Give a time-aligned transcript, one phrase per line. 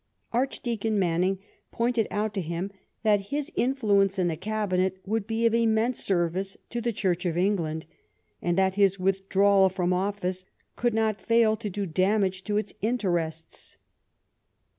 [0.31, 1.37] Archdeacon Manning
[1.69, 2.71] pointed out to him
[3.03, 7.37] that his influence in the Cabinet would be of immense service to the Church of
[7.37, 7.85] England,
[8.41, 10.43] and that his withdrawal from office
[10.75, 13.77] could not fail to do damage to its interests.